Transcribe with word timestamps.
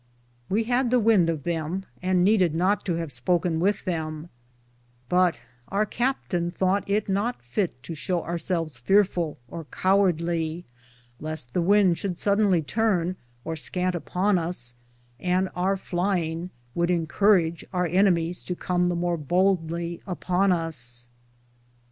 We 0.49 0.63
hade 0.63 0.89
the 0.89 0.99
wynde 0.99 1.29
of 1.29 1.43
them, 1.43 1.85
and 2.01 2.23
needed 2.23 2.55
not 2.55 2.83
to 2.85 2.95
have 2.95 3.11
spoken 3.11 3.59
with 3.59 3.85
them, 3.85 4.29
but 5.09 5.39
our 5.67 5.85
Captaine 5.85 6.49
thoughte 6.49 6.83
it 6.87 7.07
not 7.07 7.39
fitt 7.43 7.83
to 7.83 7.93
show 7.93 8.23
our 8.23 8.39
selves 8.39 8.79
fearfull 8.79 9.37
or 9.47 9.65
cowardly; 9.65 10.65
Leaste 11.21 11.53
the 11.53 11.61
wynde 11.61 11.99
should 11.99 12.15
sodonly 12.15 12.65
turne, 12.65 13.15
or 13.45 13.53
scante 13.53 13.93
upon 13.93 14.39
us, 14.39 14.73
and 15.19 15.49
our 15.55 15.75
flyinge 15.77 16.49
would 16.73 16.89
incurridge 16.89 17.63
our 17.71 17.85
enemyes 17.87 18.41
to 18.47 18.55
com 18.55 18.89
the 18.89 18.95
more 18.95 19.17
bouldly 19.17 20.01
upon 20.07 20.51
us. 20.51 21.09